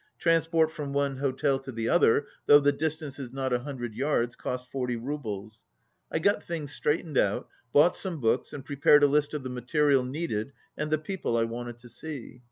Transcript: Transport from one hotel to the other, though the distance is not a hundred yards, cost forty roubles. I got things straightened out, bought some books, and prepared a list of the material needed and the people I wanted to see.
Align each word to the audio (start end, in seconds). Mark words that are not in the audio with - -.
Transport 0.17 0.71
from 0.71 0.93
one 0.93 1.17
hotel 1.17 1.59
to 1.59 1.71
the 1.71 1.87
other, 1.87 2.25
though 2.47 2.59
the 2.59 2.71
distance 2.71 3.19
is 3.19 3.31
not 3.31 3.53
a 3.53 3.59
hundred 3.59 3.93
yards, 3.93 4.35
cost 4.35 4.67
forty 4.71 4.95
roubles. 4.95 5.63
I 6.11 6.17
got 6.17 6.43
things 6.43 6.71
straightened 6.73 7.19
out, 7.19 7.47
bought 7.71 7.95
some 7.95 8.19
books, 8.19 8.51
and 8.51 8.65
prepared 8.65 9.03
a 9.03 9.07
list 9.07 9.35
of 9.35 9.43
the 9.43 9.49
material 9.51 10.03
needed 10.03 10.53
and 10.75 10.89
the 10.89 10.97
people 10.97 11.37
I 11.37 11.43
wanted 11.43 11.77
to 11.77 11.89
see. 11.89 12.39